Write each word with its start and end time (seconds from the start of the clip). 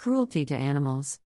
Cruelty 0.00 0.46
to 0.46 0.56
animals. 0.56 1.20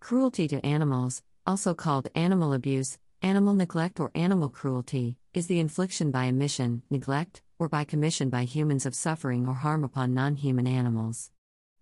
Cruelty 0.00 0.48
to 0.48 0.62
animals, 0.62 1.22
also 1.46 1.72
called 1.72 2.08
animal 2.14 2.52
abuse, 2.52 2.98
animal 3.22 3.54
neglect, 3.54 3.98
or 3.98 4.10
animal 4.14 4.50
cruelty, 4.50 5.16
is 5.32 5.46
the 5.46 5.58
infliction 5.58 6.10
by 6.10 6.28
omission, 6.28 6.82
neglect, 6.90 7.40
or 7.58 7.70
by 7.70 7.84
commission 7.84 8.28
by 8.28 8.44
humans 8.44 8.84
of 8.84 8.94
suffering 8.94 9.48
or 9.48 9.54
harm 9.54 9.82
upon 9.82 10.12
non 10.12 10.36
human 10.36 10.66
animals. 10.66 11.30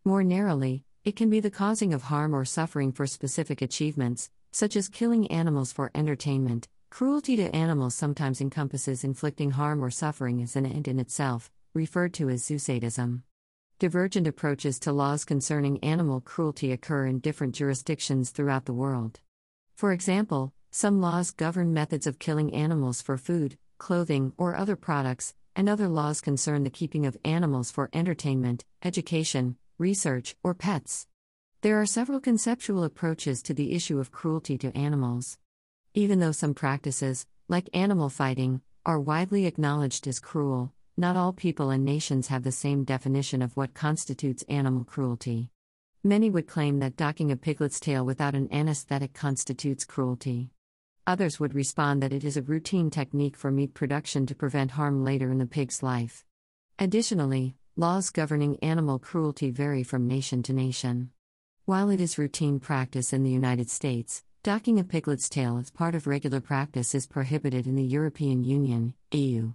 More 0.04 0.22
narrowly, 0.22 0.84
it 1.02 1.16
can 1.16 1.30
be 1.30 1.40
the 1.40 1.50
causing 1.50 1.92
of 1.92 2.04
harm 2.04 2.32
or 2.32 2.44
suffering 2.44 2.92
for 2.92 3.08
specific 3.08 3.60
achievements, 3.60 4.30
such 4.52 4.76
as 4.76 4.88
killing 4.88 5.28
animals 5.32 5.72
for 5.72 5.90
entertainment. 5.96 6.68
Cruelty 6.90 7.34
to 7.38 7.56
animals 7.56 7.96
sometimes 7.96 8.40
encompasses 8.40 9.02
inflicting 9.02 9.50
harm 9.50 9.82
or 9.82 9.90
suffering 9.90 10.40
as 10.42 10.54
an 10.54 10.64
end 10.64 10.86
in 10.86 11.00
itself, 11.00 11.50
referred 11.74 12.14
to 12.14 12.30
as 12.30 12.44
zoosadism. 12.44 13.22
Divergent 13.78 14.26
approaches 14.26 14.78
to 14.80 14.92
laws 14.92 15.26
concerning 15.26 15.84
animal 15.84 16.22
cruelty 16.22 16.72
occur 16.72 17.04
in 17.04 17.18
different 17.18 17.54
jurisdictions 17.54 18.30
throughout 18.30 18.64
the 18.64 18.72
world. 18.72 19.20
For 19.74 19.92
example, 19.92 20.54
some 20.70 21.02
laws 21.02 21.30
govern 21.30 21.74
methods 21.74 22.06
of 22.06 22.18
killing 22.18 22.54
animals 22.54 23.02
for 23.02 23.18
food, 23.18 23.58
clothing, 23.76 24.32
or 24.38 24.56
other 24.56 24.76
products, 24.76 25.34
and 25.54 25.68
other 25.68 25.88
laws 25.88 26.22
concern 26.22 26.64
the 26.64 26.70
keeping 26.70 27.04
of 27.04 27.18
animals 27.22 27.70
for 27.70 27.90
entertainment, 27.92 28.64
education, 28.82 29.56
research, 29.76 30.36
or 30.42 30.54
pets. 30.54 31.06
There 31.60 31.78
are 31.78 31.84
several 31.84 32.18
conceptual 32.20 32.82
approaches 32.82 33.42
to 33.42 33.52
the 33.52 33.72
issue 33.72 34.00
of 34.00 34.10
cruelty 34.10 34.56
to 34.56 34.74
animals. 34.74 35.36
Even 35.92 36.18
though 36.18 36.32
some 36.32 36.54
practices, 36.54 37.26
like 37.46 37.68
animal 37.74 38.08
fighting, 38.08 38.62
are 38.86 38.98
widely 38.98 39.44
acknowledged 39.44 40.06
as 40.06 40.18
cruel, 40.18 40.72
not 40.98 41.16
all 41.16 41.32
people 41.32 41.68
and 41.68 41.84
nations 41.84 42.28
have 42.28 42.42
the 42.42 42.50
same 42.50 42.82
definition 42.82 43.42
of 43.42 43.54
what 43.54 43.74
constitutes 43.74 44.42
animal 44.48 44.82
cruelty. 44.82 45.50
Many 46.02 46.30
would 46.30 46.46
claim 46.46 46.78
that 46.78 46.96
docking 46.96 47.30
a 47.30 47.36
piglet's 47.36 47.78
tail 47.78 48.06
without 48.06 48.34
an 48.34 48.48
anesthetic 48.50 49.12
constitutes 49.12 49.84
cruelty. 49.84 50.50
Others 51.06 51.38
would 51.38 51.54
respond 51.54 52.02
that 52.02 52.14
it 52.14 52.24
is 52.24 52.38
a 52.38 52.42
routine 52.42 52.88
technique 52.88 53.36
for 53.36 53.50
meat 53.50 53.74
production 53.74 54.24
to 54.26 54.34
prevent 54.34 54.70
harm 54.70 55.04
later 55.04 55.30
in 55.30 55.38
the 55.38 55.46
pig's 55.46 55.82
life. 55.82 56.24
Additionally, 56.78 57.56
laws 57.76 58.08
governing 58.08 58.58
animal 58.62 58.98
cruelty 58.98 59.50
vary 59.50 59.82
from 59.82 60.08
nation 60.08 60.42
to 60.44 60.54
nation. 60.54 61.10
While 61.66 61.90
it 61.90 62.00
is 62.00 62.16
routine 62.16 62.58
practice 62.58 63.12
in 63.12 63.22
the 63.22 63.30
United 63.30 63.68
States, 63.68 64.24
docking 64.42 64.78
a 64.78 64.84
piglet's 64.84 65.28
tail 65.28 65.58
as 65.58 65.70
part 65.70 65.94
of 65.94 66.06
regular 66.06 66.40
practice 66.40 66.94
is 66.94 67.06
prohibited 67.06 67.66
in 67.66 67.74
the 67.74 67.84
European 67.84 68.44
Union, 68.44 68.94
EU. 69.12 69.52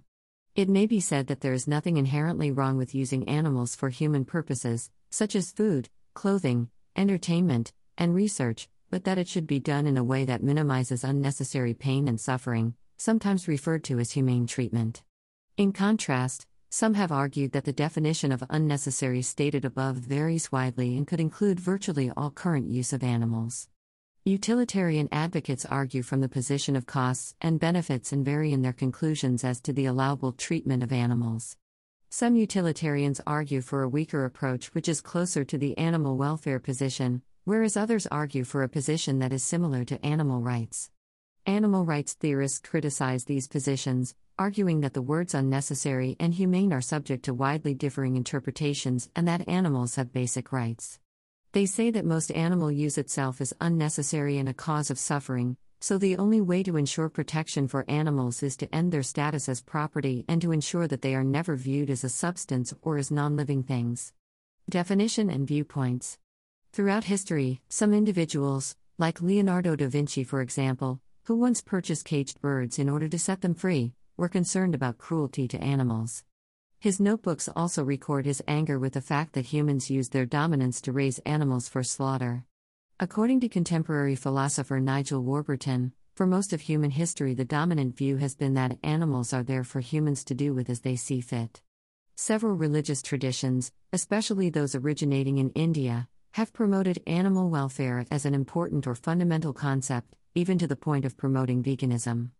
It 0.54 0.68
may 0.68 0.84
be 0.84 1.00
said 1.00 1.28
that 1.28 1.40
there 1.40 1.54
is 1.54 1.66
nothing 1.66 1.96
inherently 1.96 2.50
wrong 2.50 2.76
with 2.76 2.94
using 2.94 3.26
animals 3.26 3.74
for 3.74 3.88
human 3.88 4.26
purposes, 4.26 4.90
such 5.10 5.34
as 5.34 5.50
food, 5.50 5.88
clothing, 6.12 6.68
entertainment, 6.94 7.72
and 7.96 8.14
research, 8.14 8.68
but 8.90 9.04
that 9.04 9.16
it 9.16 9.28
should 9.28 9.46
be 9.46 9.58
done 9.58 9.86
in 9.86 9.96
a 9.96 10.04
way 10.04 10.26
that 10.26 10.42
minimizes 10.42 11.04
unnecessary 11.04 11.72
pain 11.72 12.06
and 12.06 12.20
suffering, 12.20 12.74
sometimes 12.98 13.48
referred 13.48 13.82
to 13.84 13.98
as 13.98 14.10
humane 14.10 14.46
treatment. 14.46 15.02
In 15.56 15.72
contrast, 15.72 16.46
some 16.68 16.94
have 16.94 17.10
argued 17.10 17.52
that 17.52 17.64
the 17.64 17.72
definition 17.72 18.30
of 18.30 18.44
unnecessary 18.50 19.22
stated 19.22 19.64
above 19.64 19.96
varies 19.96 20.52
widely 20.52 20.98
and 20.98 21.06
could 21.06 21.20
include 21.20 21.60
virtually 21.60 22.10
all 22.14 22.30
current 22.30 22.68
use 22.68 22.92
of 22.92 23.02
animals. 23.02 23.68
Utilitarian 24.24 25.08
advocates 25.10 25.66
argue 25.66 26.00
from 26.00 26.20
the 26.20 26.28
position 26.28 26.76
of 26.76 26.86
costs 26.86 27.34
and 27.40 27.58
benefits 27.58 28.12
and 28.12 28.24
vary 28.24 28.52
in 28.52 28.62
their 28.62 28.72
conclusions 28.72 29.42
as 29.42 29.60
to 29.60 29.72
the 29.72 29.86
allowable 29.86 30.30
treatment 30.30 30.84
of 30.84 30.92
animals. 30.92 31.56
Some 32.08 32.36
utilitarians 32.36 33.20
argue 33.26 33.60
for 33.60 33.82
a 33.82 33.88
weaker 33.88 34.24
approach 34.24 34.72
which 34.74 34.88
is 34.88 35.00
closer 35.00 35.42
to 35.42 35.58
the 35.58 35.76
animal 35.76 36.16
welfare 36.16 36.60
position, 36.60 37.22
whereas 37.42 37.76
others 37.76 38.06
argue 38.12 38.44
for 38.44 38.62
a 38.62 38.68
position 38.68 39.18
that 39.18 39.32
is 39.32 39.42
similar 39.42 39.84
to 39.86 40.06
animal 40.06 40.40
rights. 40.40 40.92
Animal 41.44 41.84
rights 41.84 42.12
theorists 42.12 42.60
criticize 42.60 43.24
these 43.24 43.48
positions, 43.48 44.14
arguing 44.38 44.82
that 44.82 44.94
the 44.94 45.02
words 45.02 45.34
unnecessary 45.34 46.14
and 46.20 46.34
humane 46.34 46.72
are 46.72 46.80
subject 46.80 47.24
to 47.24 47.34
widely 47.34 47.74
differing 47.74 48.14
interpretations 48.14 49.10
and 49.16 49.26
that 49.26 49.48
animals 49.48 49.96
have 49.96 50.12
basic 50.12 50.52
rights. 50.52 51.00
They 51.52 51.66
say 51.66 51.90
that 51.90 52.06
most 52.06 52.32
animal 52.32 52.72
use 52.72 52.96
itself 52.96 53.42
is 53.42 53.54
unnecessary 53.60 54.38
and 54.38 54.48
a 54.48 54.54
cause 54.54 54.90
of 54.90 54.98
suffering, 54.98 55.58
so 55.82 55.98
the 55.98 56.16
only 56.16 56.40
way 56.40 56.62
to 56.62 56.78
ensure 56.78 57.10
protection 57.10 57.68
for 57.68 57.84
animals 57.88 58.42
is 58.42 58.56
to 58.56 58.74
end 58.74 58.90
their 58.90 59.02
status 59.02 59.50
as 59.50 59.60
property 59.60 60.24
and 60.28 60.40
to 60.40 60.52
ensure 60.52 60.88
that 60.88 61.02
they 61.02 61.14
are 61.14 61.22
never 61.22 61.54
viewed 61.54 61.90
as 61.90 62.04
a 62.04 62.08
substance 62.08 62.72
or 62.80 62.96
as 62.96 63.10
non 63.10 63.36
living 63.36 63.62
things. 63.62 64.14
Definition 64.70 65.28
and 65.28 65.46
viewpoints. 65.46 66.18
Throughout 66.72 67.04
history, 67.04 67.60
some 67.68 67.92
individuals, 67.92 68.74
like 68.96 69.20
Leonardo 69.20 69.76
da 69.76 69.88
Vinci 69.88 70.24
for 70.24 70.40
example, 70.40 71.00
who 71.24 71.36
once 71.36 71.60
purchased 71.60 72.06
caged 72.06 72.40
birds 72.40 72.78
in 72.78 72.88
order 72.88 73.08
to 73.10 73.18
set 73.18 73.42
them 73.42 73.54
free, 73.54 73.92
were 74.16 74.30
concerned 74.30 74.74
about 74.74 74.96
cruelty 74.96 75.46
to 75.48 75.60
animals. 75.60 76.24
His 76.82 76.98
notebooks 76.98 77.48
also 77.54 77.84
record 77.84 78.26
his 78.26 78.42
anger 78.48 78.76
with 78.76 78.94
the 78.94 79.00
fact 79.00 79.34
that 79.34 79.46
humans 79.46 79.88
use 79.88 80.08
their 80.08 80.26
dominance 80.26 80.80
to 80.80 80.90
raise 80.90 81.20
animals 81.20 81.68
for 81.68 81.84
slaughter. 81.84 82.44
According 82.98 83.38
to 83.42 83.48
contemporary 83.48 84.16
philosopher 84.16 84.80
Nigel 84.80 85.22
Warburton, 85.22 85.92
for 86.16 86.26
most 86.26 86.52
of 86.52 86.62
human 86.62 86.90
history, 86.90 87.34
the 87.34 87.44
dominant 87.44 87.96
view 87.96 88.16
has 88.16 88.34
been 88.34 88.54
that 88.54 88.78
animals 88.82 89.32
are 89.32 89.44
there 89.44 89.62
for 89.62 89.78
humans 89.78 90.24
to 90.24 90.34
do 90.34 90.54
with 90.54 90.68
as 90.68 90.80
they 90.80 90.96
see 90.96 91.20
fit. 91.20 91.62
Several 92.16 92.56
religious 92.56 93.00
traditions, 93.00 93.70
especially 93.92 94.50
those 94.50 94.74
originating 94.74 95.38
in 95.38 95.50
India, 95.50 96.08
have 96.32 96.52
promoted 96.52 97.00
animal 97.06 97.48
welfare 97.48 98.06
as 98.10 98.26
an 98.26 98.34
important 98.34 98.88
or 98.88 98.96
fundamental 98.96 99.52
concept, 99.52 100.16
even 100.34 100.58
to 100.58 100.66
the 100.66 100.74
point 100.74 101.04
of 101.04 101.16
promoting 101.16 101.62
veganism. 101.62 102.30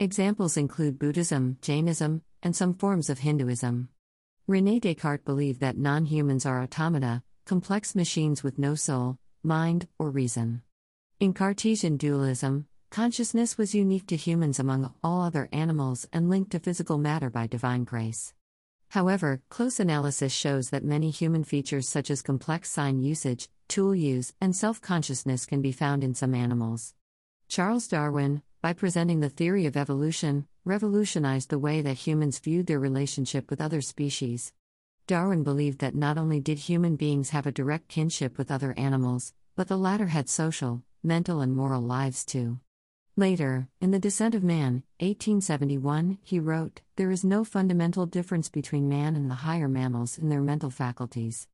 Examples 0.00 0.56
include 0.56 0.98
Buddhism, 0.98 1.58
Jainism, 1.62 2.22
and 2.42 2.56
some 2.56 2.74
forms 2.74 3.08
of 3.08 3.20
Hinduism. 3.20 3.88
Rene 4.48 4.80
Descartes 4.80 5.24
believed 5.24 5.60
that 5.60 5.76
non 5.76 6.06
humans 6.06 6.44
are 6.44 6.62
automata, 6.62 7.22
complex 7.44 7.94
machines 7.94 8.42
with 8.42 8.58
no 8.58 8.74
soul, 8.74 9.18
mind, 9.42 9.86
or 9.98 10.10
reason. 10.10 10.62
In 11.20 11.32
Cartesian 11.32 11.96
dualism, 11.96 12.66
consciousness 12.90 13.56
was 13.56 13.74
unique 13.74 14.06
to 14.08 14.16
humans 14.16 14.58
among 14.58 14.92
all 15.04 15.22
other 15.22 15.48
animals 15.52 16.08
and 16.12 16.28
linked 16.28 16.50
to 16.52 16.58
physical 16.58 16.98
matter 16.98 17.30
by 17.30 17.46
divine 17.46 17.84
grace. 17.84 18.34
However, 18.90 19.40
close 19.48 19.78
analysis 19.78 20.32
shows 20.32 20.70
that 20.70 20.84
many 20.84 21.10
human 21.10 21.44
features 21.44 21.88
such 21.88 22.10
as 22.10 22.20
complex 22.20 22.70
sign 22.70 22.98
usage, 22.98 23.48
tool 23.68 23.94
use, 23.94 24.34
and 24.40 24.54
self 24.54 24.80
consciousness 24.80 25.46
can 25.46 25.62
be 25.62 25.72
found 25.72 26.02
in 26.02 26.14
some 26.14 26.34
animals. 26.34 26.94
Charles 27.48 27.86
Darwin, 27.86 28.42
by 28.62 28.72
presenting 28.72 29.18
the 29.18 29.28
theory 29.28 29.66
of 29.66 29.76
evolution, 29.76 30.46
revolutionized 30.64 31.50
the 31.50 31.58
way 31.58 31.82
that 31.82 32.06
humans 32.06 32.38
viewed 32.38 32.68
their 32.68 32.78
relationship 32.78 33.50
with 33.50 33.60
other 33.60 33.80
species. 33.80 34.52
Darwin 35.08 35.42
believed 35.42 35.80
that 35.80 35.96
not 35.96 36.16
only 36.16 36.38
did 36.38 36.58
human 36.60 36.94
beings 36.94 37.30
have 37.30 37.44
a 37.44 37.50
direct 37.50 37.88
kinship 37.88 38.38
with 38.38 38.52
other 38.52 38.72
animals, 38.76 39.34
but 39.56 39.66
the 39.66 39.76
latter 39.76 40.06
had 40.06 40.28
social, 40.28 40.84
mental, 41.02 41.40
and 41.40 41.56
moral 41.56 41.82
lives 41.82 42.24
too. 42.24 42.60
Later, 43.16 43.66
in 43.80 43.90
The 43.90 43.98
Descent 43.98 44.36
of 44.36 44.44
Man, 44.44 44.84
1871, 45.00 46.18
he 46.22 46.38
wrote, 46.38 46.82
There 46.94 47.10
is 47.10 47.24
no 47.24 47.42
fundamental 47.42 48.06
difference 48.06 48.48
between 48.48 48.88
man 48.88 49.16
and 49.16 49.28
the 49.28 49.42
higher 49.42 49.68
mammals 49.68 50.16
in 50.16 50.28
their 50.28 50.40
mental 50.40 50.70
faculties. 50.70 51.48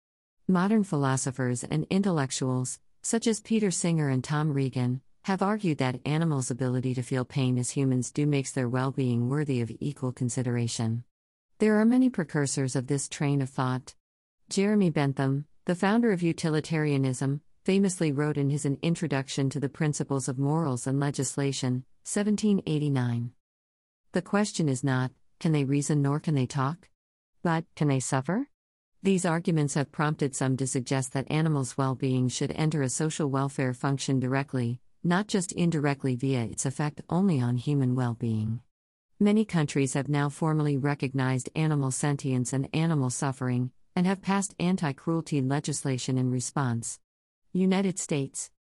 Modern 0.47 0.85
philosophers 0.85 1.65
and 1.65 1.87
intellectuals, 1.89 2.79
such 3.01 3.27
as 3.27 3.41
Peter 3.41 3.71
Singer 3.71 4.11
and 4.11 4.23
Tom 4.23 4.53
Regan, 4.53 5.01
have 5.23 5.43
argued 5.43 5.79
that 5.79 6.01
animals' 6.05 6.51
ability 6.51 6.95
to 6.95 7.03
feel 7.03 7.25
pain 7.25 7.59
as 7.59 7.71
humans 7.71 8.11
do 8.11 8.27
makes 8.27 8.53
their 8.53 8.69
well 8.69 8.91
being 8.91 9.29
worthy 9.29 9.61
of 9.61 9.71
equal 9.81 10.13
consideration. 10.13 11.05
There 11.59 11.81
are 11.81 11.85
many 11.85 12.09
precursors 12.09 12.77
of 12.77 12.87
this 12.87 13.09
train 13.09 13.43
of 13.43 13.51
thought. 13.51 13.95
Jeremy 14.49 14.91
Bentham, 14.91 15.47
the 15.65 15.75
founder 15.75 16.13
of 16.13 16.23
utilitarianism, 16.23 17.43
famously 17.65 18.13
wrote 18.13 18.39
in 18.39 18.49
his 18.49 18.65
An 18.65 18.79
Introduction 18.81 19.51
to 19.51 19.61
the 19.61 19.69
Principles 19.69 20.29
of 20.29 20.39
Morals 20.39 20.87
and 20.87 20.99
Legislation, 20.99 21.85
1789. 22.05 23.33
The 24.13 24.23
question 24.23 24.69
is 24.69 24.83
not, 24.83 25.11
can 25.39 25.53
they 25.53 25.65
reason 25.65 26.01
nor 26.01 26.19
can 26.19 26.35
they 26.35 26.47
talk? 26.47 26.89
But, 27.43 27.65
can 27.77 27.89
they 27.89 28.01
suffer? 28.01 28.49
These 29.03 29.27
arguments 29.27 29.75
have 29.75 29.93
prompted 29.93 30.35
some 30.35 30.57
to 30.57 30.67
suggest 30.67 31.13
that 31.13 31.31
animals' 31.31 31.77
well 31.77 31.95
being 31.95 32.29
should 32.29 32.53
enter 32.53 32.83
a 32.83 32.89
social 32.89 33.29
welfare 33.29 33.75
function 33.75 34.19
directly, 34.19 34.81
not 35.03 35.29
just 35.29 35.53
indirectly 35.53 36.17
via 36.17 36.43
its 36.43 36.67
effect 36.67 37.01
only 37.09 37.41
on 37.41 37.57
human 37.57 37.95
well 37.95 38.15
being. 38.15 38.61
Many 39.21 39.45
countries 39.45 39.95
have 39.95 40.09
now 40.09 40.29
formally 40.29 40.77
recognized 40.77 41.51
animal 41.57 41.91
sentience 41.91 42.53
and 42.53 42.69
animal 42.73 43.11
suffering, 43.11 43.73
and 43.97 44.07
have 44.07 44.23
passed 44.23 44.55
anti 44.61 44.93
cruelty 44.93 45.41
legislation 45.41 46.17
in 46.19 46.31
response. 46.31 47.01
United 47.53 47.99
States. 47.99 48.51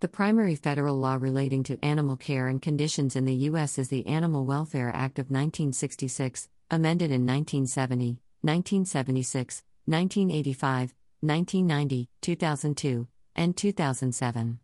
The 0.00 0.08
primary 0.08 0.54
federal 0.54 0.96
law 0.98 1.14
relating 1.14 1.62
to 1.64 1.84
animal 1.84 2.16
care 2.16 2.46
and 2.46 2.60
conditions 2.60 3.16
in 3.16 3.24
the 3.24 3.34
U.S. 3.50 3.78
is 3.78 3.88
the 3.88 4.06
Animal 4.06 4.44
Welfare 4.44 4.90
Act 4.94 5.18
of 5.18 5.30
1966, 5.30 6.48
amended 6.70 7.10
in 7.10 7.26
1970, 7.26 8.20
1976, 8.42 9.62
1985, 9.86 10.94
1990, 11.20 12.08
2002, 12.20 13.08
and 13.34 13.56
2007. 13.56 14.60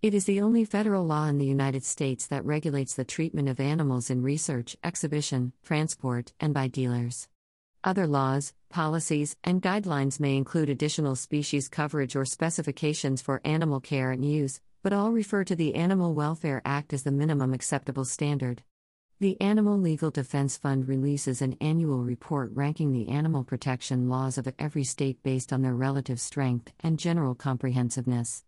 It 0.00 0.14
is 0.14 0.26
the 0.26 0.40
only 0.40 0.64
federal 0.64 1.04
law 1.04 1.26
in 1.26 1.38
the 1.38 1.44
United 1.44 1.82
States 1.82 2.28
that 2.28 2.44
regulates 2.44 2.94
the 2.94 3.04
treatment 3.04 3.48
of 3.48 3.58
animals 3.58 4.10
in 4.10 4.22
research, 4.22 4.76
exhibition, 4.84 5.52
transport, 5.64 6.32
and 6.38 6.54
by 6.54 6.68
dealers. 6.68 7.26
Other 7.82 8.06
laws, 8.06 8.54
policies, 8.68 9.36
and 9.42 9.60
guidelines 9.60 10.20
may 10.20 10.36
include 10.36 10.68
additional 10.68 11.16
species 11.16 11.68
coverage 11.68 12.14
or 12.14 12.24
specifications 12.24 13.20
for 13.20 13.40
animal 13.44 13.80
care 13.80 14.12
and 14.12 14.24
use, 14.24 14.60
but 14.84 14.92
all 14.92 15.10
refer 15.10 15.42
to 15.42 15.56
the 15.56 15.74
Animal 15.74 16.14
Welfare 16.14 16.62
Act 16.64 16.92
as 16.92 17.02
the 17.02 17.10
minimum 17.10 17.52
acceptable 17.52 18.04
standard. 18.04 18.62
The 19.18 19.40
Animal 19.40 19.80
Legal 19.80 20.12
Defense 20.12 20.56
Fund 20.56 20.86
releases 20.86 21.42
an 21.42 21.56
annual 21.60 22.04
report 22.04 22.52
ranking 22.54 22.92
the 22.92 23.08
animal 23.08 23.42
protection 23.42 24.08
laws 24.08 24.38
of 24.38 24.46
every 24.60 24.84
state 24.84 25.24
based 25.24 25.52
on 25.52 25.62
their 25.62 25.74
relative 25.74 26.20
strength 26.20 26.72
and 26.84 27.00
general 27.00 27.34
comprehensiveness. 27.34 28.44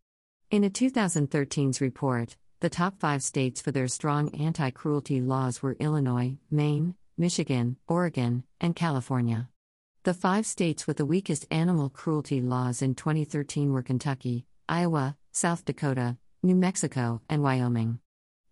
In 0.50 0.64
a 0.64 0.70
2013's 0.70 1.80
report, 1.80 2.36
the 2.58 2.68
top 2.68 2.98
five 2.98 3.22
states 3.22 3.60
for 3.60 3.70
their 3.70 3.86
strong 3.86 4.34
anti 4.34 4.70
cruelty 4.70 5.20
laws 5.20 5.62
were 5.62 5.76
Illinois, 5.78 6.38
Maine, 6.50 6.96
Michigan, 7.16 7.76
Oregon, 7.86 8.42
and 8.60 8.74
California. 8.74 9.48
The 10.02 10.12
five 10.12 10.44
states 10.46 10.88
with 10.88 10.96
the 10.96 11.06
weakest 11.06 11.46
animal 11.52 11.88
cruelty 11.88 12.40
laws 12.40 12.82
in 12.82 12.96
2013 12.96 13.72
were 13.72 13.84
Kentucky, 13.84 14.44
Iowa, 14.68 15.16
South 15.30 15.64
Dakota, 15.64 16.16
New 16.42 16.56
Mexico, 16.56 17.22
and 17.30 17.44
Wyoming. 17.44 18.00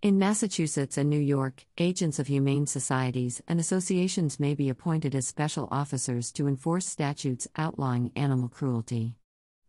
In 0.00 0.20
Massachusetts 0.20 0.98
and 0.98 1.10
New 1.10 1.18
York, 1.18 1.66
agents 1.78 2.20
of 2.20 2.28
humane 2.28 2.68
societies 2.68 3.42
and 3.48 3.58
associations 3.58 4.38
may 4.38 4.54
be 4.54 4.68
appointed 4.68 5.16
as 5.16 5.26
special 5.26 5.66
officers 5.72 6.30
to 6.34 6.46
enforce 6.46 6.86
statutes 6.86 7.48
outlawing 7.56 8.12
animal 8.14 8.48
cruelty. 8.48 9.16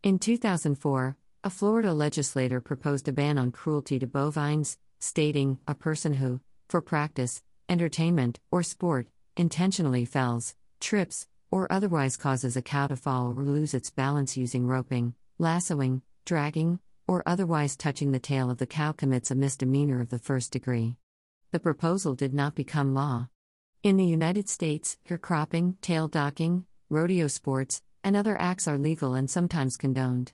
In 0.03 0.19
2004, 0.19 1.17
a 1.41 1.49
Florida 1.49 1.93
legislator 1.93 2.59
proposed 2.59 3.07
a 3.07 3.13
ban 3.13 3.37
on 3.37 3.51
cruelty 3.51 3.97
to 3.97 4.05
bovines, 4.05 4.77
stating, 4.99 5.57
a 5.67 5.73
person 5.73 6.15
who, 6.15 6.41
for 6.67 6.81
practice, 6.81 7.41
entertainment, 7.69 8.39
or 8.51 8.61
sport, 8.61 9.07
intentionally 9.37 10.03
fells, 10.03 10.53
trips, 10.81 11.27
or 11.49 11.71
otherwise 11.71 12.17
causes 12.17 12.57
a 12.57 12.61
cow 12.61 12.87
to 12.87 12.95
fall 12.95 13.33
or 13.37 13.43
lose 13.43 13.73
its 13.73 13.89
balance 13.89 14.35
using 14.35 14.67
roping, 14.67 15.13
lassoing, 15.37 16.01
dragging, 16.25 16.79
or 17.07 17.23
otherwise 17.25 17.77
touching 17.77 18.11
the 18.11 18.19
tail 18.19 18.51
of 18.51 18.57
the 18.57 18.67
cow 18.67 18.91
commits 18.91 19.31
a 19.31 19.35
misdemeanor 19.35 20.01
of 20.01 20.09
the 20.09 20.19
first 20.19 20.51
degree. 20.51 20.97
The 21.51 21.59
proposal 21.59 22.15
did 22.15 22.33
not 22.33 22.53
become 22.53 22.93
law. 22.93 23.29
In 23.81 23.95
the 23.95 24.05
United 24.05 24.49
States, 24.49 24.97
ear 25.09 25.17
cropping, 25.17 25.77
tail 25.81 26.09
docking, 26.09 26.65
rodeo 26.89 27.27
sports, 27.27 27.81
and 28.03 28.17
other 28.17 28.39
acts 28.39 28.67
are 28.67 28.77
legal 28.77 29.13
and 29.13 29.29
sometimes 29.29 29.77
condoned. 29.77 30.33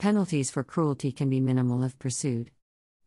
Penalties 0.00 0.50
for 0.50 0.64
cruelty 0.64 1.12
can 1.12 1.28
be 1.28 1.40
minimal 1.40 1.82
if 1.82 1.98
pursued. 1.98 2.50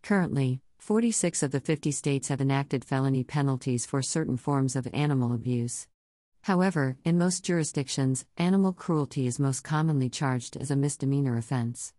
Currently, 0.04 0.62
46 0.78 1.42
of 1.42 1.50
the 1.50 1.60
50 1.60 1.90
states 1.90 2.28
have 2.28 2.40
enacted 2.40 2.86
felony 2.86 3.24
penalties 3.24 3.84
for 3.84 4.04
certain 4.04 4.38
forms 4.38 4.76
of 4.76 4.88
animal 4.94 5.34
abuse. 5.34 5.88
However, 6.42 6.98
in 7.04 7.18
most 7.18 7.44
jurisdictions, 7.44 8.28
animal 8.38 8.74
cruelty 8.74 9.26
is 9.26 9.40
most 9.40 9.64
commonly 9.64 10.08
charged 10.08 10.56
as 10.56 10.70
a 10.70 10.76
misdemeanor 10.76 11.36
offense. 11.36 11.96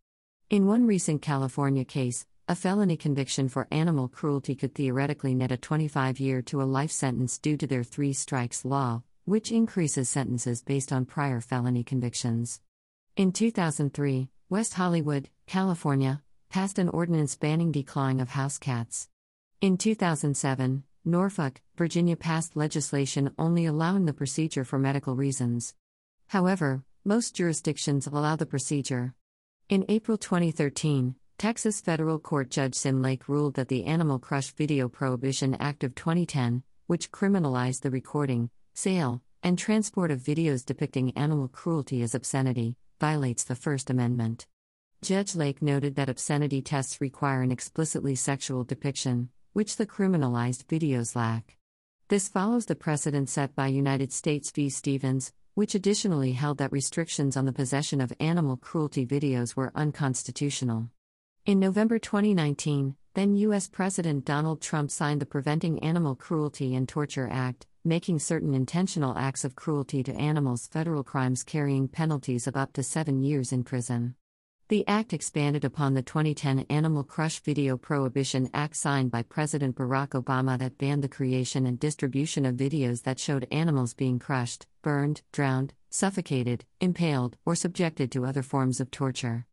In 0.48 0.68
one 0.68 0.86
recent 0.86 1.22
California 1.22 1.84
case, 1.84 2.24
a 2.46 2.54
felony 2.54 2.96
conviction 2.96 3.48
for 3.48 3.66
animal 3.72 4.06
cruelty 4.06 4.54
could 4.54 4.76
theoretically 4.76 5.34
net 5.34 5.50
a 5.50 5.56
25 5.56 6.20
year 6.20 6.40
to 6.42 6.62
a 6.62 6.70
life 6.78 6.92
sentence 6.92 7.36
due 7.36 7.56
to 7.56 7.66
their 7.66 7.82
three 7.82 8.12
strikes 8.12 8.64
law, 8.64 9.02
which 9.24 9.50
increases 9.50 10.08
sentences 10.08 10.62
based 10.62 10.92
on 10.92 11.04
prior 11.04 11.40
felony 11.40 11.82
convictions. 11.82 12.60
In 13.16 13.32
2003, 13.32 14.28
West 14.50 14.74
Hollywood, 14.74 15.30
California, 15.46 16.22
passed 16.50 16.78
an 16.78 16.90
ordinance 16.90 17.34
banning 17.34 17.72
declawing 17.72 18.20
of 18.20 18.28
house 18.28 18.58
cats. 18.58 19.08
In 19.62 19.78
2007, 19.78 20.84
Norfolk, 21.02 21.62
Virginia 21.76 22.14
passed 22.14 22.54
legislation 22.54 23.32
only 23.38 23.64
allowing 23.64 24.04
the 24.04 24.12
procedure 24.12 24.62
for 24.62 24.78
medical 24.78 25.16
reasons. 25.16 25.72
However, 26.26 26.84
most 27.06 27.34
jurisdictions 27.34 28.06
allow 28.06 28.36
the 28.36 28.44
procedure. 28.44 29.14
In 29.70 29.86
April 29.88 30.18
2013, 30.18 31.14
Texas 31.38 31.80
federal 31.80 32.18
court 32.18 32.50
judge 32.50 32.74
Sim 32.74 33.00
Lake 33.00 33.30
ruled 33.30 33.54
that 33.54 33.68
the 33.68 33.86
Animal 33.86 34.18
Crush 34.18 34.50
Video 34.52 34.90
Prohibition 34.90 35.54
Act 35.54 35.82
of 35.84 35.94
2010, 35.94 36.62
which 36.86 37.10
criminalized 37.10 37.80
the 37.80 37.90
recording, 37.90 38.50
sale, 38.74 39.22
and 39.42 39.58
transport 39.58 40.10
of 40.10 40.20
videos 40.20 40.66
depicting 40.66 41.16
animal 41.16 41.48
cruelty 41.48 42.02
as 42.02 42.14
obscenity, 42.14 42.76
violates 43.04 43.44
the 43.44 43.54
First 43.54 43.90
Amendment. 43.90 44.46
Judge 45.02 45.34
Lake 45.34 45.60
noted 45.60 45.94
that 45.94 46.08
obscenity 46.08 46.62
tests 46.62 47.02
require 47.02 47.42
an 47.42 47.52
explicitly 47.52 48.14
sexual 48.14 48.64
depiction, 48.64 49.28
which 49.52 49.76
the 49.76 49.84
criminalized 49.84 50.64
videos 50.64 51.14
lack. 51.14 51.58
This 52.08 52.28
follows 52.30 52.64
the 52.64 52.74
precedent 52.74 53.28
set 53.28 53.54
by 53.54 53.66
United 53.66 54.10
States 54.10 54.50
v. 54.50 54.70
Stevens, 54.70 55.34
which 55.52 55.74
additionally 55.74 56.32
held 56.32 56.56
that 56.56 56.72
restrictions 56.72 57.36
on 57.36 57.44
the 57.44 57.52
possession 57.52 58.00
of 58.00 58.10
animal 58.20 58.56
cruelty 58.56 59.04
videos 59.04 59.54
were 59.54 59.70
unconstitutional. 59.74 60.88
In 61.44 61.60
November 61.60 61.98
2019, 61.98 62.96
then 63.12 63.36
U.S. 63.36 63.68
President 63.68 64.24
Donald 64.24 64.62
Trump 64.62 64.90
signed 64.90 65.20
the 65.20 65.26
Preventing 65.26 65.78
Animal 65.80 66.14
Cruelty 66.14 66.74
and 66.74 66.88
Torture 66.88 67.28
Act, 67.30 67.66
making 67.84 68.18
certain 68.18 68.54
intentional 68.54 69.18
acts 69.18 69.44
of 69.44 69.54
cruelty 69.54 70.02
to 70.02 70.14
animals 70.14 70.66
federal 70.66 71.04
crimes 71.04 71.42
carrying 71.42 71.86
penalties 71.86 72.46
of 72.46 72.56
up 72.56 72.72
to 72.72 72.82
seven 72.82 73.22
years 73.22 73.52
in 73.52 73.62
prison. 73.62 74.14
The 74.68 74.88
act 74.88 75.12
expanded 75.12 75.62
upon 75.62 75.92
the 75.92 76.00
2010 76.00 76.60
Animal 76.70 77.04
Crush 77.04 77.40
Video 77.40 77.76
Prohibition 77.76 78.48
Act 78.54 78.74
signed 78.74 79.10
by 79.10 79.22
President 79.22 79.76
Barack 79.76 80.20
Obama 80.20 80.58
that 80.58 80.78
banned 80.78 81.04
the 81.04 81.08
creation 81.08 81.66
and 81.66 81.78
distribution 81.78 82.46
of 82.46 82.56
videos 82.56 83.02
that 83.02 83.18
showed 83.18 83.46
animals 83.50 83.92
being 83.92 84.18
crushed, 84.18 84.66
burned, 84.80 85.20
drowned, 85.32 85.74
suffocated, 85.90 86.64
impaled, 86.80 87.36
or 87.44 87.54
subjected 87.54 88.10
to 88.12 88.24
other 88.24 88.42
forms 88.42 88.80
of 88.80 88.90
torture. 88.90 89.44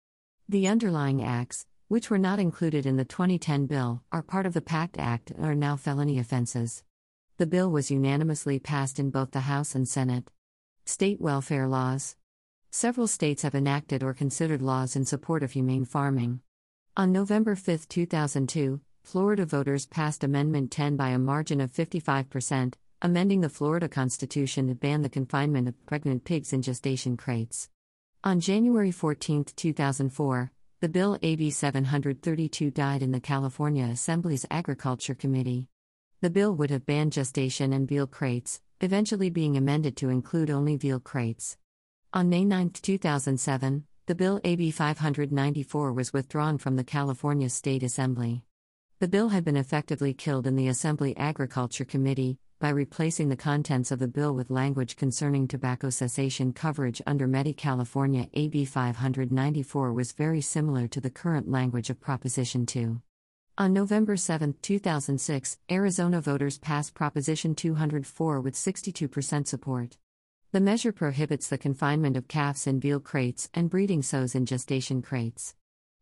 The 0.47 0.69
underlying 0.69 1.21
acts, 1.21 1.65
which 1.89 2.09
were 2.09 2.17
not 2.17 2.39
included 2.39 2.85
in 2.85 2.95
the 2.95 3.03
2010 3.03 3.65
bill, 3.65 4.03
are 4.13 4.23
part 4.23 4.45
of 4.45 4.53
the 4.53 4.61
PACT 4.61 4.97
Act 4.97 5.31
and 5.31 5.45
are 5.45 5.53
now 5.53 5.75
felony 5.75 6.19
offenses. 6.19 6.83
The 7.41 7.47
bill 7.47 7.71
was 7.71 7.89
unanimously 7.89 8.59
passed 8.59 8.99
in 8.99 9.09
both 9.09 9.31
the 9.31 9.39
House 9.39 9.73
and 9.73 9.87
Senate. 9.87 10.29
State 10.85 11.19
welfare 11.19 11.67
laws. 11.67 12.15
Several 12.69 13.07
states 13.07 13.41
have 13.41 13.55
enacted 13.55 14.03
or 14.03 14.13
considered 14.13 14.61
laws 14.61 14.95
in 14.95 15.05
support 15.05 15.41
of 15.41 15.53
humane 15.53 15.85
farming. 15.85 16.41
On 16.95 17.11
November 17.11 17.55
5, 17.55 17.89
2002, 17.89 18.79
Florida 19.01 19.43
voters 19.43 19.87
passed 19.87 20.23
Amendment 20.23 20.69
10 20.69 20.95
by 20.95 21.09
a 21.09 21.17
margin 21.17 21.59
of 21.61 21.73
55%, 21.73 22.75
amending 23.01 23.41
the 23.41 23.49
Florida 23.49 23.89
Constitution 23.89 24.67
to 24.67 24.75
ban 24.75 25.01
the 25.01 25.09
confinement 25.09 25.67
of 25.67 25.85
pregnant 25.87 26.23
pigs 26.23 26.53
in 26.53 26.61
gestation 26.61 27.17
crates. 27.17 27.69
On 28.23 28.39
January 28.39 28.91
14, 28.91 29.45
2004, 29.45 30.51
the 30.79 30.89
bill 30.89 31.17
AB 31.23 31.49
732 31.49 32.69
died 32.69 33.01
in 33.01 33.11
the 33.11 33.19
California 33.19 33.85
Assembly's 33.85 34.45
Agriculture 34.51 35.15
Committee. 35.15 35.69
The 36.21 36.29
bill 36.29 36.53
would 36.57 36.69
have 36.69 36.85
banned 36.85 37.13
gestation 37.13 37.73
and 37.73 37.87
veal 37.87 38.05
crates, 38.05 38.61
eventually 38.79 39.31
being 39.31 39.57
amended 39.57 39.97
to 39.97 40.09
include 40.09 40.51
only 40.51 40.75
veal 40.75 40.99
crates. 40.99 41.57
On 42.13 42.29
May 42.29 42.45
9, 42.45 42.69
2007, 42.69 43.85
the 44.05 44.13
bill 44.13 44.39
AB 44.43 44.69
594 44.69 45.93
was 45.93 46.13
withdrawn 46.13 46.59
from 46.59 46.75
the 46.75 46.83
California 46.83 47.49
State 47.49 47.81
Assembly. 47.81 48.43
The 48.99 49.07
bill 49.07 49.29
had 49.29 49.43
been 49.43 49.57
effectively 49.57 50.13
killed 50.13 50.45
in 50.45 50.55
the 50.55 50.67
Assembly 50.67 51.17
Agriculture 51.17 51.85
Committee 51.85 52.37
by 52.59 52.69
replacing 52.69 53.29
the 53.29 53.35
contents 53.35 53.89
of 53.89 53.97
the 53.97 54.07
bill 54.07 54.35
with 54.35 54.51
language 54.51 54.97
concerning 54.97 55.47
tobacco 55.47 55.89
cessation 55.89 56.53
coverage 56.53 57.01
under 57.07 57.25
Medi 57.25 57.53
California 57.53 58.27
AB 58.35 58.65
594 58.65 59.91
was 59.91 60.11
very 60.11 60.41
similar 60.41 60.87
to 60.87 61.01
the 61.01 61.09
current 61.09 61.49
language 61.49 61.89
of 61.89 61.99
Proposition 61.99 62.67
2. 62.67 63.01
On 63.57 63.73
November 63.73 64.15
7, 64.15 64.55
2006, 64.61 65.57
Arizona 65.69 66.21
voters 66.21 66.57
passed 66.57 66.93
Proposition 66.93 67.53
204 67.53 68.39
with 68.39 68.55
62% 68.55 69.45
support. 69.45 69.97
The 70.53 70.61
measure 70.61 70.93
prohibits 70.93 71.49
the 71.49 71.57
confinement 71.57 72.15
of 72.15 72.29
calves 72.29 72.65
in 72.65 72.79
veal 72.79 73.01
crates 73.01 73.49
and 73.53 73.69
breeding 73.69 74.03
sows 74.03 74.35
in 74.35 74.45
gestation 74.45 75.01
crates. 75.01 75.53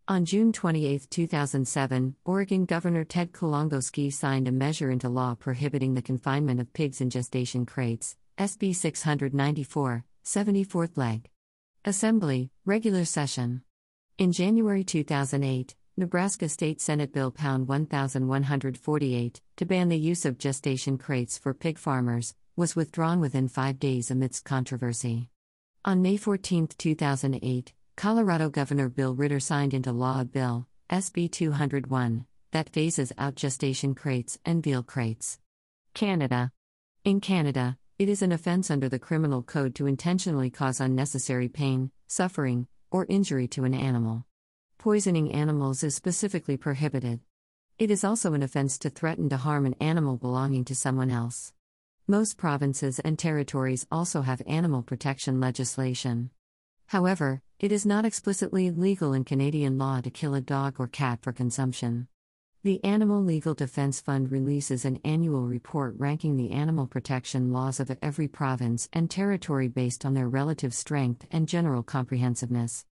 On 0.08 0.26
June 0.26 0.54
28, 0.54 1.10
2007, 1.10 2.16
Oregon 2.24 2.66
Governor 2.66 3.04
Ted 3.04 3.32
Kulongoski 3.32 4.14
signed 4.14 4.48
a 4.48 4.52
measure 4.52 4.92
into 4.92 5.10
law 5.10 5.34
prohibiting 5.34 5.96
the 5.96 6.04
confinement 6.04 6.60
of 6.60 6.74
pigs 6.74 7.02
in 7.02 7.10
gestation 7.10 7.66
crates, 7.66 8.16
SB 8.38 8.76
694, 8.76 10.06
74th 10.24 10.98
leg. 10.98 11.30
Assembly, 11.84 12.52
Regular 12.64 13.06
Session. 13.06 13.64
In 14.20 14.32
January 14.32 14.84
2008, 14.84 15.76
Nebraska 16.00 16.48
State 16.48 16.80
Senate 16.80 17.12
Bill 17.12 17.30
Pound 17.30 17.68
1148, 17.68 19.42
to 19.58 19.66
ban 19.66 19.90
the 19.90 19.98
use 19.98 20.24
of 20.24 20.38
gestation 20.38 20.98
crates 20.98 21.38
for 21.38 21.54
pig 21.54 21.78
farmers, 21.78 22.34
was 22.56 22.74
withdrawn 22.74 23.20
within 23.20 23.50
five 23.50 23.80
days 23.80 24.10
amidst 24.10 24.46
controversy. 24.46 25.28
On 25.84 26.02
May 26.02 26.16
14, 26.16 26.70
2008, 26.78 27.74
Colorado 27.98 28.50
Governor 28.50 28.88
Bill 28.88 29.14
Ritter 29.14 29.42
signed 29.42 29.74
into 29.74 29.92
law 29.92 30.22
a 30.22 30.26
bill, 30.26 30.68
SB 30.90 31.30
201, 31.30 32.26
that 32.52 32.70
phases 32.70 33.12
out 33.18 33.36
gestation 33.36 33.94
crates 33.94 34.40
and 34.46 34.64
veal 34.64 34.84
crates. 34.84 35.38
Canada. 35.94 36.54
In 37.04 37.20
Canada, 37.20 37.78
it 37.98 38.08
is 38.08 38.22
an 38.22 38.32
offense 38.32 38.72
under 38.72 38.88
the 38.88 39.00
Criminal 39.00 39.44
Code 39.44 39.76
to 39.76 39.86
intentionally 39.86 40.50
cause 40.50 40.80
unnecessary 40.80 41.50
pain, 41.50 41.92
suffering, 42.08 42.68
or 42.90 43.06
injury 43.10 43.50
to 43.50 43.66
an 43.66 43.74
animal. 43.74 44.26
Poisoning 44.80 45.34
animals 45.34 45.84
is 45.84 45.94
specifically 45.94 46.56
prohibited. 46.56 47.20
It 47.78 47.92
is 47.92 48.06
also 48.06 48.34
an 48.34 48.42
offense 48.42 48.78
to 48.78 48.90
threaten 48.90 49.28
to 49.28 49.36
harm 49.36 49.66
an 49.66 49.76
animal 49.82 50.16
belonging 50.16 50.64
to 50.64 50.74
someone 50.74 51.12
else. 51.12 51.52
Most 52.08 52.38
provinces 52.38 52.98
and 53.00 53.20
territories 53.20 53.86
also 53.92 54.22
have 54.22 54.42
animal 54.48 54.82
protection 54.82 55.42
legislation. 55.42 56.30
However, 56.88 57.42
it 57.60 57.74
is 57.74 57.86
not 57.86 58.06
explicitly 58.06 58.72
legal 58.72 59.12
in 59.12 59.26
Canadian 59.26 59.78
law 59.78 60.00
to 60.00 60.10
kill 60.10 60.34
a 60.34 60.40
dog 60.40 60.76
or 60.80 60.88
cat 60.88 61.20
for 61.22 61.34
consumption. 61.34 62.08
The 62.64 62.82
Animal 62.82 63.22
Legal 63.22 63.56
Defense 63.56 64.00
Fund 64.00 64.32
releases 64.32 64.86
an 64.86 65.02
annual 65.04 65.46
report 65.46 65.96
ranking 65.98 66.38
the 66.38 66.52
animal 66.52 66.88
protection 66.88 67.52
laws 67.52 67.82
of 67.82 67.92
every 68.02 68.30
province 68.30 68.88
and 68.94 69.12
territory 69.12 69.68
based 69.68 70.06
on 70.06 70.14
their 70.14 70.30
relative 70.30 70.74
strength 70.74 71.28
and 71.32 71.50
general 71.50 71.84
comprehensiveness. 71.84 72.86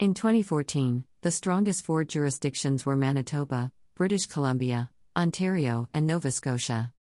In 0.00 0.14
2014, 0.14 1.04
the 1.20 1.30
strongest 1.30 1.84
four 1.84 2.04
jurisdictions 2.04 2.86
were 2.86 2.96
Manitoba, 2.96 3.70
British 3.94 4.24
Columbia, 4.24 4.88
Ontario, 5.14 5.90
and 5.92 6.06
Nova 6.06 6.30
Scotia. 6.30 6.94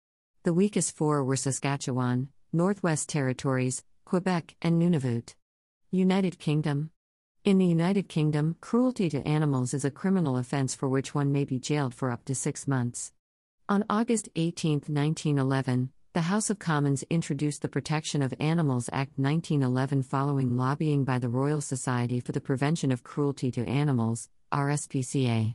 The 0.42 0.52
weakest 0.52 0.96
four 0.96 1.22
were 1.22 1.36
Saskatchewan, 1.36 2.30
Northwest 2.52 3.08
Territories, 3.08 3.84
Quebec, 4.04 4.56
and 4.60 4.82
Nunavut. 4.82 5.36
United 5.92 6.40
Kingdom. 6.40 6.90
In 7.44 7.58
the 7.58 7.66
United 7.66 8.08
Kingdom, 8.08 8.56
cruelty 8.60 9.08
to 9.10 9.24
animals 9.28 9.74
is 9.74 9.84
a 9.84 9.92
criminal 9.92 10.36
offense 10.36 10.74
for 10.74 10.88
which 10.88 11.14
one 11.14 11.30
may 11.30 11.44
be 11.44 11.60
jailed 11.60 11.94
for 11.94 12.10
up 12.10 12.24
to 12.24 12.34
six 12.34 12.66
months. 12.66 13.12
On 13.68 13.84
August 13.88 14.28
18, 14.34 14.72
1911, 14.88 15.90
the 16.18 16.22
House 16.22 16.50
of 16.50 16.58
Commons 16.58 17.04
introduced 17.10 17.62
the 17.62 17.68
Protection 17.68 18.22
of 18.22 18.34
Animals 18.40 18.90
Act 18.92 19.12
1911 19.20 20.02
following 20.02 20.56
lobbying 20.56 21.04
by 21.04 21.16
the 21.16 21.28
Royal 21.28 21.60
Society 21.60 22.18
for 22.18 22.32
the 22.32 22.40
Prevention 22.40 22.90
of 22.90 23.04
Cruelty 23.04 23.52
to 23.52 23.64
Animals, 23.68 24.28
RSPCA. 24.50 25.54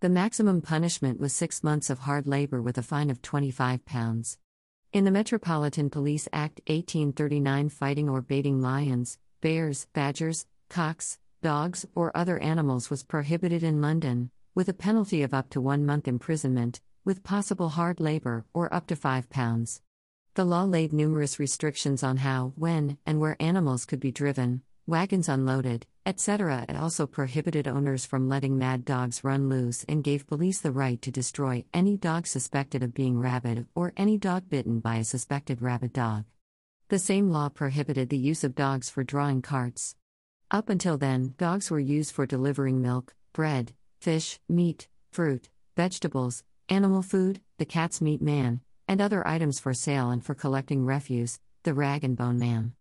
The 0.00 0.08
maximum 0.08 0.62
punishment 0.62 1.20
was 1.20 1.34
six 1.34 1.62
months 1.62 1.90
of 1.90 1.98
hard 1.98 2.26
labor 2.26 2.62
with 2.62 2.78
a 2.78 2.82
fine 2.82 3.10
of 3.10 3.20
£25. 3.20 4.38
In 4.94 5.04
the 5.04 5.10
Metropolitan 5.10 5.90
Police 5.90 6.26
Act 6.32 6.62
1839, 6.68 7.68
fighting 7.68 8.08
or 8.08 8.22
baiting 8.22 8.62
lions, 8.62 9.18
bears, 9.42 9.88
badgers, 9.92 10.46
cocks, 10.70 11.18
dogs, 11.42 11.84
or 11.94 12.16
other 12.16 12.38
animals 12.38 12.88
was 12.88 13.02
prohibited 13.02 13.62
in 13.62 13.82
London, 13.82 14.30
with 14.54 14.70
a 14.70 14.72
penalty 14.72 15.22
of 15.22 15.34
up 15.34 15.50
to 15.50 15.60
one 15.60 15.84
month 15.84 16.08
imprisonment, 16.08 16.80
with 17.04 17.22
possible 17.22 17.68
hard 17.68 18.00
labor, 18.00 18.46
or 18.54 18.72
up 18.72 18.86
to 18.86 18.96
£5. 18.96 19.80
The 20.38 20.44
law 20.44 20.62
laid 20.62 20.92
numerous 20.92 21.40
restrictions 21.40 22.04
on 22.04 22.18
how, 22.18 22.52
when, 22.54 22.96
and 23.04 23.18
where 23.18 23.34
animals 23.40 23.84
could 23.84 23.98
be 23.98 24.12
driven, 24.12 24.62
wagons 24.86 25.28
unloaded, 25.28 25.84
etc. 26.06 26.64
It 26.68 26.76
also 26.76 27.08
prohibited 27.08 27.66
owners 27.66 28.06
from 28.06 28.28
letting 28.28 28.56
mad 28.56 28.84
dogs 28.84 29.24
run 29.24 29.48
loose 29.48 29.84
and 29.88 30.04
gave 30.04 30.28
police 30.28 30.60
the 30.60 30.70
right 30.70 31.02
to 31.02 31.10
destroy 31.10 31.64
any 31.74 31.96
dog 31.96 32.28
suspected 32.28 32.84
of 32.84 32.94
being 32.94 33.18
rabid 33.18 33.66
or 33.74 33.92
any 33.96 34.16
dog 34.16 34.48
bitten 34.48 34.78
by 34.78 34.98
a 34.98 35.04
suspected 35.04 35.60
rabid 35.60 35.92
dog. 35.92 36.24
The 36.88 37.00
same 37.00 37.30
law 37.30 37.48
prohibited 37.48 38.08
the 38.08 38.16
use 38.16 38.44
of 38.44 38.54
dogs 38.54 38.88
for 38.88 39.02
drawing 39.02 39.42
carts. 39.42 39.96
Up 40.52 40.68
until 40.68 40.96
then, 40.98 41.34
dogs 41.36 41.68
were 41.68 41.80
used 41.80 42.14
for 42.14 42.26
delivering 42.26 42.80
milk, 42.80 43.12
bread, 43.32 43.72
fish, 44.00 44.38
meat, 44.48 44.86
fruit, 45.10 45.48
vegetables, 45.76 46.44
animal 46.68 47.02
food, 47.02 47.40
the 47.58 47.64
cat's 47.64 48.00
meat 48.00 48.22
man, 48.22 48.60
and 48.88 49.00
other 49.00 49.26
items 49.28 49.60
for 49.60 49.74
sale 49.74 50.10
and 50.10 50.24
for 50.24 50.34
collecting 50.34 50.84
refuse, 50.84 51.38
the 51.62 51.74
rag 51.74 52.02
and 52.02 52.16
bone 52.16 52.38
man. 52.38 52.72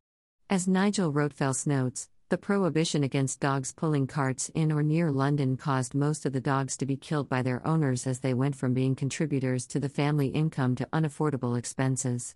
As 0.50 0.68
Nigel 0.68 1.12
Rothfels 1.12 1.68
notes, 1.68 2.10
the 2.30 2.38
prohibition 2.38 3.04
against 3.04 3.40
dogs 3.40 3.74
pulling 3.74 4.08
carts 4.08 4.50
in 4.56 4.72
or 4.72 4.84
near 4.84 5.12
London 5.12 5.58
caused 5.58 5.94
most 5.94 6.26
of 6.26 6.34
the 6.34 6.42
dogs 6.42 6.76
to 6.78 6.86
be 6.86 6.98
killed 6.98 7.30
by 7.30 7.42
their 7.42 7.66
owners 7.68 8.08
as 8.08 8.20
they 8.20 8.34
went 8.34 8.56
from 8.56 8.74
being 8.74 8.96
contributors 8.96 9.66
to 9.68 9.80
the 9.80 9.90
family 9.90 10.28
income 10.28 10.76
to 10.76 10.90
unaffordable 10.92 11.58
expenses. 11.58 12.36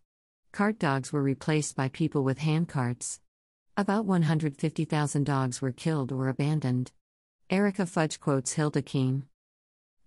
Cart 0.51 0.77
dogs 0.77 1.13
were 1.13 1.23
replaced 1.23 1.75
by 1.75 1.87
people 1.87 2.23
with 2.23 2.39
hand 2.39 2.67
carts. 2.67 3.21
About 3.77 4.05
150,000 4.05 5.25
dogs 5.25 5.61
were 5.61 5.71
killed 5.71 6.11
or 6.11 6.27
abandoned. 6.27 6.91
Erica 7.49 7.85
Fudge 7.85 8.19
quotes 8.19 8.53
Hilda 8.53 8.81
Kean. 8.81 9.23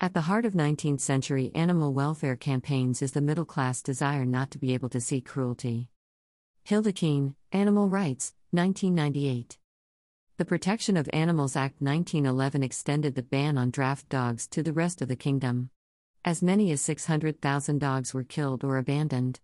At 0.01 0.13
the 0.13 0.23
heart 0.23 0.45
of 0.45 0.55
19th 0.55 1.01
century 1.01 1.53
animal 1.55 1.95
welfare 1.95 2.35
campaigns 2.37 3.01
is 3.01 3.13
the 3.13 3.21
middle 3.21 3.45
class 3.45 3.81
desire 3.81 4.25
not 4.25 4.51
to 4.51 4.59
be 4.59 4.75
able 4.75 4.89
to 4.89 5.01
see 5.01 5.21
cruelty. 5.21 5.89
Hilda 6.65 6.93
Kean, 6.93 7.37
Animal 7.53 7.89
Rights, 7.89 8.35
1998. 8.51 9.57
The 10.37 10.45
Protection 10.45 10.97
of 10.97 11.09
Animals 11.13 11.55
Act 11.55 11.81
1911 11.81 12.65
extended 12.65 13.15
the 13.15 13.23
ban 13.23 13.57
on 13.57 13.71
draft 13.71 14.09
dogs 14.09 14.49
to 14.49 14.65
the 14.65 14.73
rest 14.73 15.01
of 15.01 15.07
the 15.07 15.17
kingdom. 15.17 15.71
As 16.25 16.43
many 16.43 16.73
as 16.73 16.81
600,000 16.81 17.79
dogs 17.79 18.13
were 18.13 18.25
killed 18.25 18.65
or 18.65 18.79
abandoned. 18.79 19.39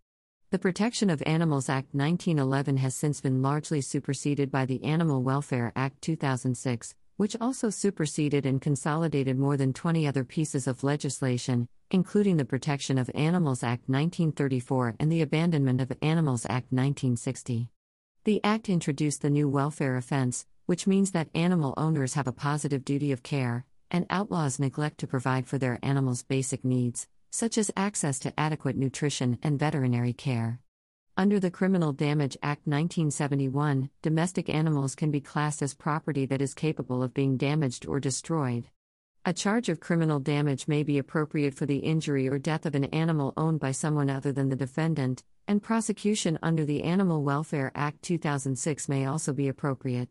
The 0.50 0.58
Protection 0.58 1.10
of 1.10 1.22
Animals 1.26 1.68
Act 1.68 1.94
1911 1.94 2.78
has 2.78 2.96
since 2.96 3.20
been 3.20 3.40
largely 3.40 3.80
superseded 3.80 4.50
by 4.50 4.66
the 4.66 4.82
Animal 4.82 5.22
Welfare 5.22 5.72
Act 5.76 6.02
2006, 6.02 6.96
which 7.20 7.36
also 7.38 7.68
superseded 7.68 8.46
and 8.46 8.62
consolidated 8.62 9.38
more 9.38 9.54
than 9.54 9.74
20 9.74 10.06
other 10.06 10.24
pieces 10.24 10.66
of 10.66 10.82
legislation, 10.82 11.68
including 11.90 12.38
the 12.38 12.46
Protection 12.46 12.96
of 12.96 13.10
Animals 13.14 13.62
Act 13.62 13.90
1934 13.90 14.94
and 14.98 15.12
the 15.12 15.20
Abandonment 15.20 15.82
of 15.82 15.92
Animals 16.00 16.46
Act 16.46 16.72
1960. 16.72 17.68
The 18.24 18.40
Act 18.42 18.70
introduced 18.70 19.20
the 19.20 19.28
new 19.28 19.50
welfare 19.50 19.98
offense, 19.98 20.46
which 20.64 20.86
means 20.86 21.10
that 21.10 21.28
animal 21.34 21.74
owners 21.76 22.14
have 22.14 22.26
a 22.26 22.32
positive 22.32 22.86
duty 22.86 23.12
of 23.12 23.22
care, 23.22 23.66
and 23.90 24.06
outlaws 24.08 24.58
neglect 24.58 24.96
to 25.00 25.06
provide 25.06 25.46
for 25.46 25.58
their 25.58 25.78
animals' 25.82 26.22
basic 26.22 26.64
needs, 26.64 27.06
such 27.30 27.58
as 27.58 27.70
access 27.76 28.18
to 28.20 28.40
adequate 28.40 28.78
nutrition 28.78 29.38
and 29.42 29.58
veterinary 29.58 30.14
care. 30.14 30.58
Under 31.20 31.38
the 31.38 31.50
Criminal 31.50 31.92
Damage 31.92 32.38
Act 32.42 32.66
1971, 32.66 33.90
domestic 34.00 34.48
animals 34.48 34.94
can 34.94 35.10
be 35.10 35.20
classed 35.20 35.60
as 35.60 35.74
property 35.74 36.24
that 36.24 36.40
is 36.40 36.54
capable 36.54 37.02
of 37.02 37.12
being 37.12 37.36
damaged 37.36 37.84
or 37.84 38.00
destroyed. 38.00 38.68
A 39.26 39.34
charge 39.34 39.68
of 39.68 39.80
criminal 39.80 40.18
damage 40.18 40.66
may 40.66 40.82
be 40.82 40.96
appropriate 40.96 41.52
for 41.52 41.66
the 41.66 41.80
injury 41.80 42.26
or 42.26 42.38
death 42.38 42.64
of 42.64 42.74
an 42.74 42.84
animal 42.84 43.34
owned 43.36 43.60
by 43.60 43.70
someone 43.70 44.08
other 44.08 44.32
than 44.32 44.48
the 44.48 44.56
defendant, 44.56 45.22
and 45.46 45.62
prosecution 45.62 46.38
under 46.42 46.64
the 46.64 46.84
Animal 46.84 47.22
Welfare 47.22 47.70
Act 47.74 48.00
2006 48.00 48.88
may 48.88 49.04
also 49.04 49.34
be 49.34 49.46
appropriate. 49.46 50.08